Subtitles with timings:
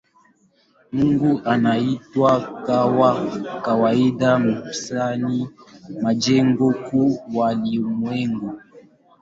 [0.91, 5.47] Mungu anaitwa kwa kawaida Msanii
[6.01, 8.59] majengo mkuu wa ulimwengu.